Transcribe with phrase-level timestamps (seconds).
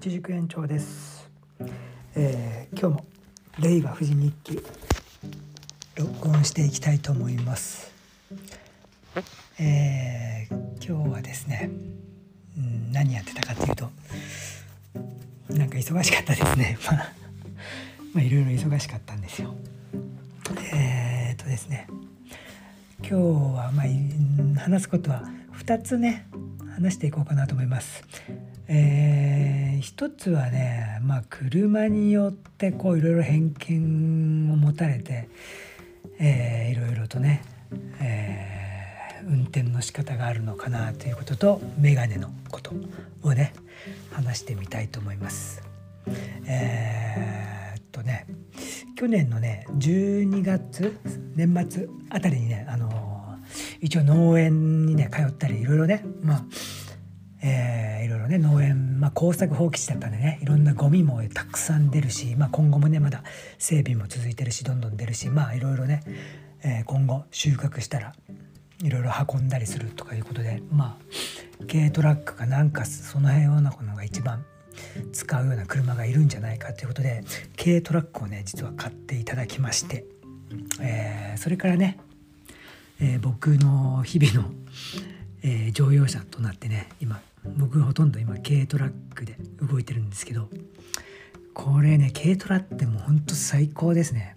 [0.00, 1.30] 一軸延長です、
[2.14, 3.06] えー今日も
[3.58, 4.58] 令和富士日記
[5.94, 7.92] 録音していきたいと思います、
[9.58, 11.68] えー今日はですね、
[12.56, 13.90] うん、何やってたかっていうと
[15.50, 16.78] なんか忙しかったですね。
[16.90, 17.12] まあ
[18.14, 19.54] まあいろいろ忙しかったんですよ。
[20.72, 21.86] えー、っとですね
[23.00, 23.14] 今日
[23.54, 26.26] はまあ話すことは2つね
[26.80, 28.04] 話していこうかなと思います。
[28.66, 35.28] えー一つはね、まあ、車によってこういろいろ偏見を持たれて、
[36.18, 37.42] えーいろいろとね、
[38.00, 38.60] えー
[39.26, 42.72] 運転の仕方があるのかなということとメガネのこと
[43.22, 43.52] をね
[44.10, 45.62] 話してみたいと思います。
[46.46, 48.26] えーっとね
[48.96, 50.98] 去年のね12月
[51.36, 53.38] 年末あたりにねあの
[53.80, 56.44] 一応農園にね通ったりいろいろねまあ
[58.30, 63.22] ね農園、まあ、耕作放棄地だったんでねいろんなゴミもたくさん出るし、まあ、今後もねまだ
[63.58, 66.02] 整備も続いてるしどんどん出るしまあいろいろね、
[66.62, 68.14] えー今後収穫したら
[68.82, 74.44] いろいろ運んだりするとかいうことでまあ軽トラックかなんかその辺ようなのが一番
[75.12, 77.22] 使うような車がいるんじゃないかということで
[77.62, 80.04] 軽トラックをね実は買っていただきまして、
[80.80, 81.98] えーそれからね、
[83.00, 84.52] えー僕の日々の、
[85.42, 87.20] えー乗用車となってね今
[87.56, 90.48] 僕ほとんど今軽トラックで動いてるんですけど
[91.54, 94.36] これね軽トラってもうほんと最高ですね。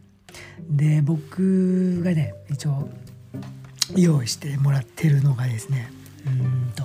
[0.70, 2.90] で僕がね一応
[3.96, 5.92] 用意してもらってるのがですね
[6.26, 6.84] うんと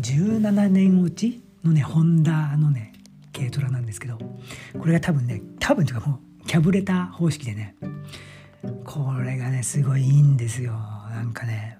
[0.00, 2.92] 17年落ちのねホンダのね
[3.32, 4.18] 軽トラなんですけど
[4.78, 7.74] これが多分ね多分というかもうキャブレター方式でね
[8.84, 11.78] これがねすごいいいんですよなんかね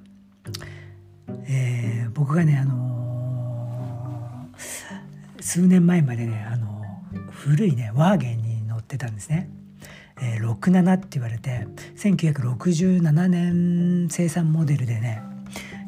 [1.46, 9.48] えー僕がねあのー数年前までねあのー古いねワーゲンに乗ってたんですね。
[10.20, 15.22] えー67って言われて1967年生産モデルでね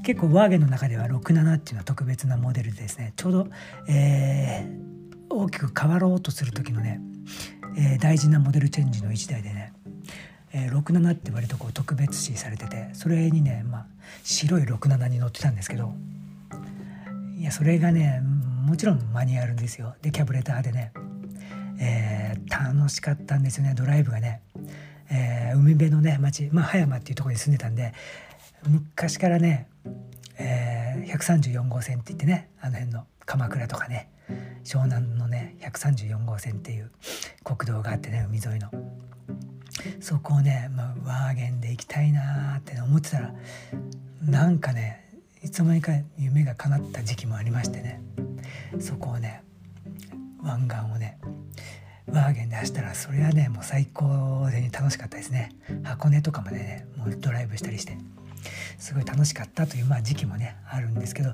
[0.04, 3.48] 結構ワーゲンの中では67っていうのは特別なモデルでですねちょうど、
[3.88, 4.86] えー
[5.28, 7.00] 大きく変わろうとする時のね、
[7.76, 9.72] えー大事なモデルチェンジの一台でね、
[10.58, 13.86] えー67って割とこう特別視されててそれにね、まあ、
[14.24, 15.92] 白い67に乗ってたんですけど
[17.36, 18.22] いやそれがね
[18.64, 19.94] もちろんマニュアルですよ。
[20.00, 20.92] でキャブレターでね、
[21.78, 23.74] えー楽しかったんですよね。
[23.76, 24.40] ドライブがね、
[25.10, 27.92] えー海辺のね町、まあ、葉山っていうとこに住んでたんで
[28.66, 29.68] 昔からね、
[30.38, 34.10] えー134号線って言ってねあの辺の鎌倉とかね
[34.64, 36.90] 湘南のね134号線っていう
[37.44, 38.70] 国道があってね海沿いの。
[40.06, 43.34] そこをね、まあ、ワーゲンで行きたいなーって思ってたら
[44.22, 45.04] なんかね
[45.42, 48.00] いつの間にか夢が叶った時期もありましてね
[48.78, 49.42] そこをね
[50.44, 51.18] 湾岸をね
[52.06, 55.50] ワーゲンで走ったらそれはねもう最高で楽しかったですね
[55.82, 57.98] 箱根とかまでねもうドライブしたりして
[58.78, 61.32] すごい楽しかったという、まあ、時期もねあるんですけど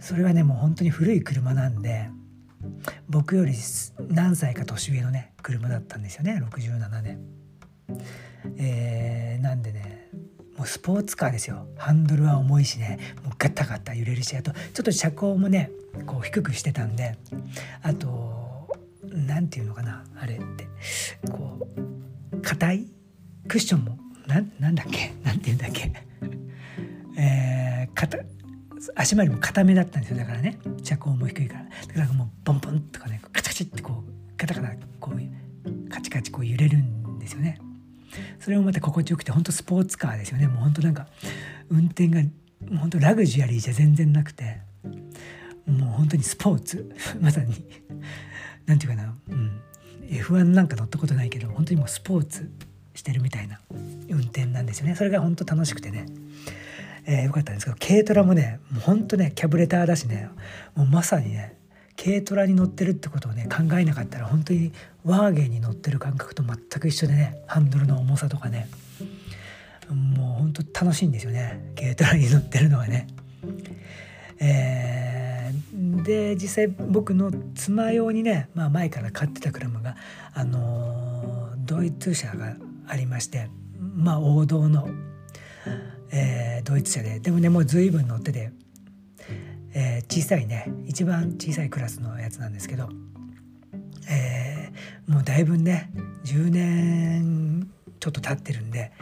[0.00, 2.10] それはねもう本当に古い車なんで
[3.08, 3.52] 僕より
[4.08, 7.39] 何歳か年上のね車だったんですよね67年。
[8.56, 10.08] えーなんでね
[10.56, 11.66] もうスポーツカーですよ。
[11.76, 15.70] ハンドルは重いしねもうガタガタ揺れるしあとちょっと車高もね
[16.06, 17.16] こう低くしてたんで
[17.82, 18.68] あと
[19.04, 20.68] なんていうのかなあれって
[21.30, 21.66] こ
[22.32, 22.86] う硬い
[23.48, 25.12] クッションもなんなんだっけ？
[25.24, 25.90] なんていうんだっけ？
[27.16, 28.18] えー、硬
[28.94, 30.18] 足回りも硬めだったんですよ。
[30.18, 31.64] だからね車高も低いから。
[31.64, 37.58] だからもうボンボンとかねカチカチってこうガタガタこうカチカチこう揺れるんですよね。
[38.50, 40.48] それもまた心地よくて本当スポーツカーですよね。
[40.48, 41.06] もう本当なんか
[41.68, 42.20] 運転が
[42.80, 44.58] 本当ラグジュアリーじゃ全然なくて。
[45.66, 46.92] もう本当にスポーツ。
[47.22, 47.54] まさに。
[48.66, 49.60] なんていうかな、うん、
[50.08, 52.50] F1 なんか乗ったことないけど本当にもうスポーツ
[52.92, 53.60] してるみたいな。
[54.08, 54.96] 運転なんですよね。
[54.96, 56.06] それが本当楽しくてね、
[57.06, 60.28] えーよかったんですけど軽トラもねもう本当ねキャブレターだしね。
[60.74, 61.54] もうまさにね
[62.02, 64.72] 軽トラに乗ってるってことをね考えなかったら本当に
[65.04, 68.68] ワーゲンに乗ってる感覚と全く一緒でねハンドルの重さとかね
[69.90, 73.06] もう本当楽しいんですよね軽トラに乗ってるのはね。
[74.38, 75.40] えー
[76.02, 79.96] で実際僕の妻用にね、まあ、前から買ってた車が、
[80.32, 82.56] あのードイツ車が
[82.88, 83.48] ありまして
[83.78, 84.88] まあ王道の、
[86.10, 88.50] えードイツ車ででもねもう随分乗ってて、
[89.74, 92.88] えー小さいね一番小さいクラスのやつなんですけど、
[94.10, 94.50] えー
[95.10, 95.90] もうだいぶね
[96.24, 97.68] 10年
[97.98, 98.92] ちょっと経ってるんで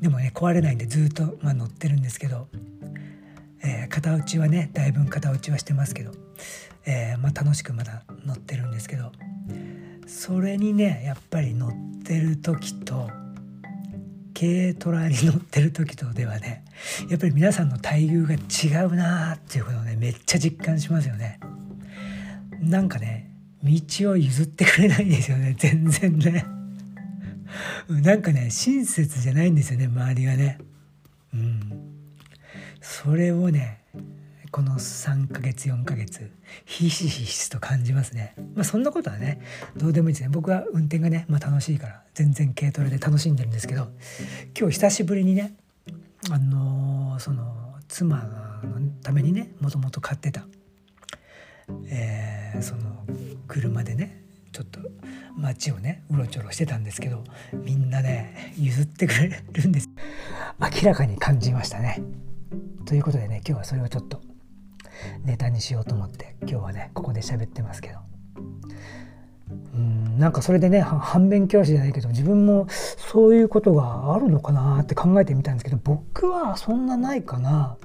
[0.00, 2.48] でもね壊れないんでずっと、まあ、乗ってるんですけど、
[3.62, 6.10] えー、型落ちはねだいぶ型落ちはしてますけど、
[6.84, 9.12] えー、まあ、楽しくまだ乗ってるんですけど
[10.06, 13.08] それにねやっぱり乗ってる時と
[14.40, 16.64] 軽トラに乗ってる時とではね
[17.10, 21.38] やっぱり皆さんの待遇が違うなーっていうことをねめっちゃ実感しますよね。
[22.58, 23.30] なんかね
[23.62, 26.46] 道を譲ってくれないんですよね全然ね。
[27.90, 30.58] なんかね親切じゃないんですよね周りがね。
[31.34, 31.60] うん。
[32.80, 33.79] それをね
[34.50, 36.30] この3ヶ月4ヶ月
[36.64, 38.34] ひしひしと感じますね。
[38.54, 39.40] まあそんなことはね
[39.76, 40.28] どうでもいいですね。
[40.28, 43.88] 僕は運転がね、まあ、楽しいから全然軽トラで楽しんでるんですけど
[44.58, 45.54] 今日久しぶりにね
[46.30, 50.44] あのー、その妻のためにねもともと買ってた、
[51.86, 53.06] えー、その
[53.46, 54.80] 車でねちょっと
[55.36, 57.22] 街をねうろちょろしてたんですけど
[57.54, 59.88] みんなね譲ってくれるんです。
[60.60, 62.02] 明らかに感じましたね。
[62.84, 64.20] ということでね今日はそれをちょっと
[65.24, 67.98] ネタにしようと思って今日はねここで喋ってますけど。
[69.74, 77.76] うんなんかそれでね反面教師じゃないけど自分もそういうことがあるのかなって考えてみたんですけど僕はそんなないかな。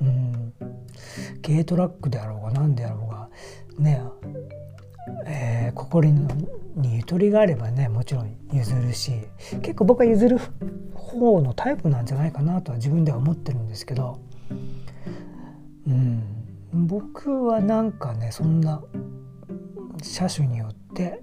[0.00, 0.52] うん
[1.44, 3.28] 軽トラックであろうが何であろうが
[3.78, 4.02] ね
[5.26, 9.12] えー、心にゆとりがあればねもちろん譲るし
[9.62, 10.38] 結構僕は譲る
[10.94, 14.20] 方のタイプなんじゃないかなとは自分では思ってるんですけど
[15.86, 16.22] うん
[16.72, 18.82] 僕はなんかねそんな
[20.02, 21.20] 車種によって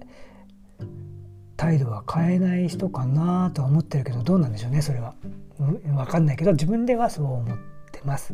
[1.56, 5.14] 態度は変えない人かなとは思ってるけどどうなんでしょうねそれは。
[5.58, 7.58] 分かんないけど自分ではそう思っ
[7.92, 8.32] てます。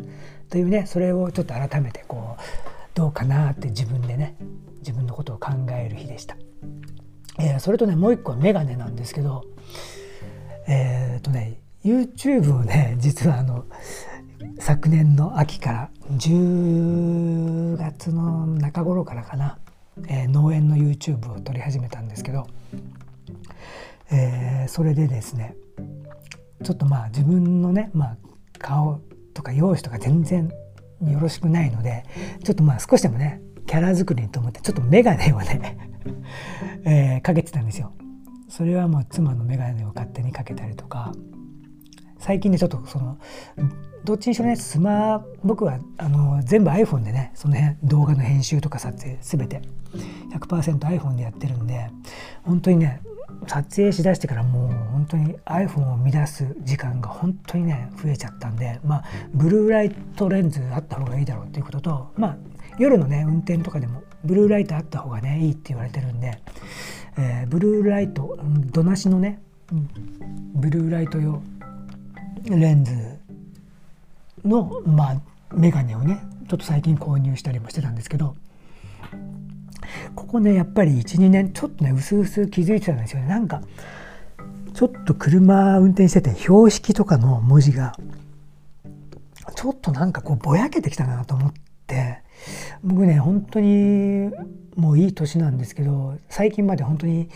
[0.49, 2.41] というねそれをちょっと改めてこう
[2.95, 4.37] どうかなって自分でね
[4.79, 6.37] 自分のことを考える日でした。
[7.39, 9.45] えー、それとねもう一個はメガネなんですけど
[10.69, 13.65] えっ、とね YouTube をね実はあの
[14.61, 19.59] 昨年の秋から10月の中頃からかな、
[20.09, 22.47] えー、農園の YouTube を撮り始めたんですけど、
[24.11, 25.57] えー、それでですね
[26.63, 28.17] ちょっとまあ自分のね、まあ、
[28.59, 29.01] 顔
[29.35, 30.49] とか容姿とか全然
[31.05, 32.05] よろしくないので
[32.45, 35.77] ちょっとまあ少しでもねキャラ作りと思ってちょっと眼鏡をね
[36.85, 37.93] えー、かけてたんですよ。
[38.49, 41.13] それはもう妻の眼鏡を勝手にかけたりとか。
[42.27, 43.17] 最近ねちょっとその
[44.05, 49.63] どっちにしろねスマ僕はあの全部 iPhone でねその辺動画の編集とか撮影全て。
[50.33, 51.89] 100%iPhone でやってるんで
[52.43, 53.01] 本当にね
[53.47, 62.37] 撮影しだしてからもう本当に iPhone を乱す時間が本当にね増えちゃったんでまあブルーライトレンズあった方がいいだろうっていうこととまあ
[62.79, 66.39] 夜のね運転とかでもブルーライトあった方がねいいって言われてるんで、
[67.17, 68.39] えー、ブルーライト
[68.73, 69.41] どなしのね
[70.55, 71.43] ブルーライト用
[72.49, 72.93] レンズ
[74.45, 75.21] の、まあ、
[75.53, 78.37] メガネをねちょっと最近購入したりもしてたんですけど
[80.15, 83.29] ここねやっぱり12年ちょっとねうすうす気づいてたんですよね。
[83.29, 83.63] なんか
[84.75, 87.95] ちょっと車運転してて標識とかの文字が
[89.55, 91.53] ちょっとなんかこうぼやけてきたなと思っ
[91.87, 92.23] て
[92.85, 94.31] 僕ね本当に
[94.77, 97.31] もういい年なんですけど最近まで本当に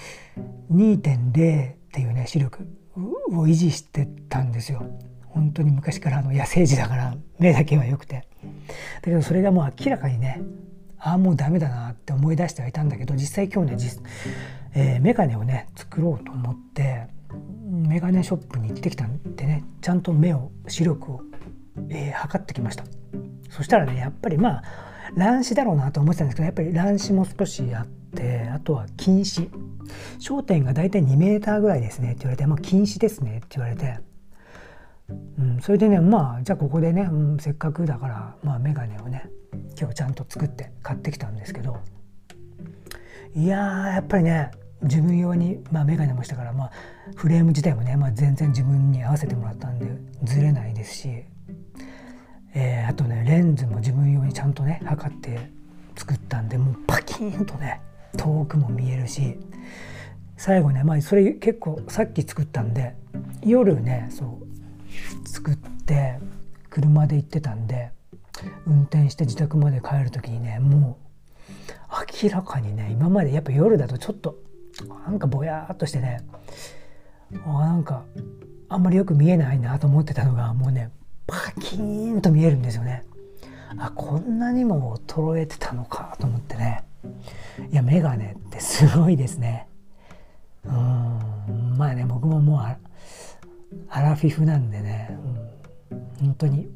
[0.73, 2.67] 2.0っていうね視力
[2.97, 4.83] を維持してたんですよ。
[5.31, 10.43] 本当に昔からあの野生児だから目だけは良くてだけどそれがもう明らかにね
[10.99, 14.03] ああもうダメだなって思い出してはいたんだけど実際今日ね実、
[14.75, 17.07] えー、メガネをね作ろうと思って
[17.65, 21.23] メガネショップに行ってきたんでねちゃんと目を視力を、
[21.89, 22.85] えー、測ってきました
[23.51, 24.65] そしたらねやっぱりまあ
[25.15, 29.51] 乱視だろうなと思ってたんですけどやっぱり乱視も少しあってあとは近視
[30.19, 32.13] 焦点が大体2メーターぐらいですね。
[32.13, 33.39] って言われて、まあ、近視ですね。
[33.39, 33.99] って言われて。
[35.39, 39.29] うん、それでねまあじゃあここでね、うん、せっかくだから、まあ、眼鏡をね
[39.77, 41.79] 今日ちゃんと作って買ってきたんですけど。
[43.35, 43.57] いや
[43.95, 44.51] やっぱりね
[44.83, 46.71] 自分用に、まあ、眼鏡もしたから、まあ、
[47.15, 49.87] フレーム自体もね、まあ、全然自分に合わせてもらったんで
[50.25, 51.25] ずれないですし、
[52.55, 55.51] えー、あとねレンズも自分用にちゃんとね測って
[55.97, 57.81] 作ったんでもうパキーンとね
[58.17, 59.37] 遠くも見えるし
[60.37, 62.95] 最後ねまあそれ結構さっき作ったんで
[63.45, 66.19] 夜ねそう作って
[66.71, 67.91] 車で行ってたんで
[68.67, 70.99] 運転して自宅まで帰る時にねも
[71.91, 74.37] う明らかにね今までやっぱ夜だとちょっと
[75.07, 76.25] なんかぼやっとしてね
[77.45, 78.05] あなんか
[78.69, 80.91] あんまりよく見えないなと思ってたのがもうね
[81.31, 83.05] パキーンと見えるんですよね。
[83.79, 86.83] あこんなにも衰えてたのかと思ってね。
[87.71, 89.69] いや眼鏡ってすごいですね。
[90.65, 91.79] うん。
[91.79, 92.61] まあね僕ももう
[93.89, 95.17] アラフィフなんでね、
[95.93, 96.69] うん、本当に。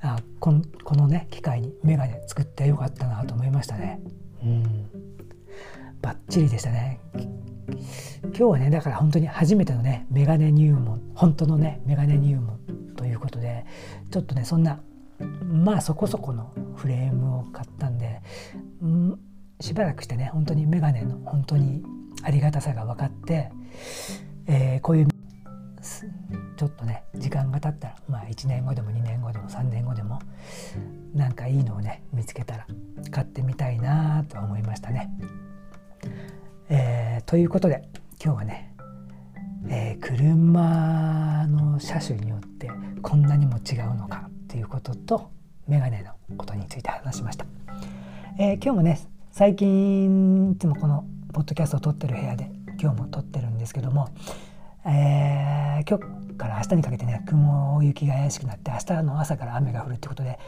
[0.00, 4.00] あこのこのね機会に眼鏡作ってよかったなと思いましたね。
[4.42, 4.90] うん。
[6.00, 6.98] バッチリでしたね。
[8.24, 11.00] 今日はねだから本当に初めてのねメガネ入門。
[11.14, 12.58] 本当のねメガネ入門。
[14.12, 14.78] ちょっとねそんな
[15.42, 18.20] まあそこそこのフレームを買ったんで、
[18.82, 19.18] うん、
[19.60, 21.82] しばらくしてね本当にメガネの本当に
[22.22, 23.50] ありがたさが分かって、
[24.46, 25.08] えー、こういう
[26.56, 30.20] ちょっとね時間が経ったらまあ1年後でも2年後でも3年後でも
[31.14, 32.66] なんかいいのをね見つけたら
[33.10, 35.10] 買ってみたいなとは思いましたね。
[36.68, 37.88] えー、ということで
[38.22, 38.74] 今日はね、
[39.68, 42.51] えー、車の車種によって
[43.02, 45.30] こんなにも違うのかということと
[45.68, 47.46] メガネのことについて話しました。
[48.38, 54.08] えー、今日もね最近いつもこのポッドキャストを撮ってる部屋で今日も撮ってるんですけども、
[54.84, 60.38] えー、今日から明日にかけてね雲行きが怪しくなって明日の朝から雨が降るってことで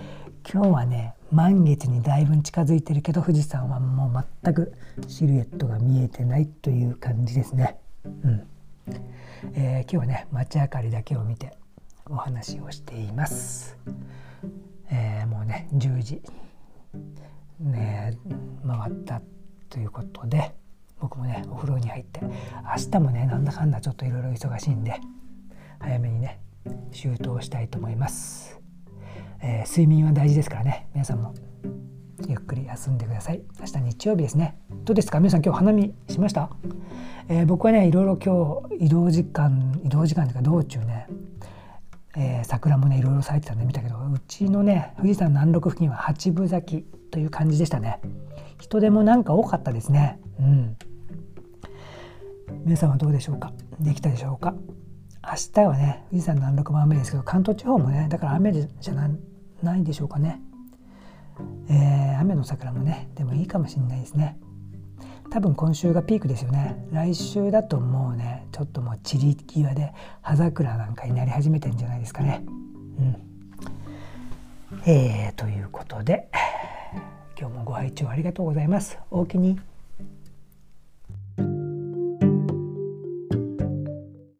[0.50, 4.72] 今日はね満月にだいぶ近づいてるけど富士山はもう全く
[5.08, 7.78] シルエットが見えてないという感じですね。
[8.22, 8.46] うん
[9.54, 11.56] えー、今日はね街明かりだけを見て
[12.10, 13.76] お話をしています。
[14.90, 16.22] えー、もうね10時
[17.60, 18.16] ね
[18.66, 19.22] 回った
[19.70, 20.54] ということで
[21.00, 22.30] 僕もねお風呂に入って明
[22.90, 25.00] 日もねなんだかんだちょっといろいろ忙しいんで
[25.80, 26.40] 早めにね
[26.92, 28.60] 周到したいと思います、
[29.42, 31.34] えー、睡眠は大事ですからね皆さんも
[32.28, 33.42] ゆっくり休んでください。
[33.58, 34.56] 明日日曜日ですね。
[34.84, 35.18] どうですか？
[35.18, 36.48] 皆さん今日花見しました、
[37.28, 41.06] えー、僕はねいろいろ今日移動時間移動時間というか道中ね
[42.16, 48.00] えー、桜もねいろいろ咲いてたんで見たけどうちのね富士山南麓付近は八分咲きという感じでしたね。
[48.60, 50.20] 人手もなんか多かったですね。
[50.38, 50.76] うん。
[52.64, 53.52] 皆さんはどうでしょうか？
[53.80, 54.54] できたでしょうか？
[55.26, 58.94] 明日はね富士山南麓も雨ですけど関東地方もねだから雨じゃ
[59.62, 60.40] ないでしょうかね、
[61.68, 64.38] えー、雨の桜もねでもいいかもしれないですね。
[65.34, 66.76] 多分今週がピークですよね。
[66.92, 72.44] 来週だともうねちょっともう散り際で葉桜なんかになり始めてんじゃないですかね。
[72.46, 73.16] うん。
[74.86, 76.28] えー、ということで
[77.36, 78.96] 今日もご拝聴ありがとうございます。
[79.10, 79.58] おおきに。